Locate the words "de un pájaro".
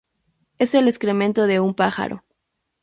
1.45-2.23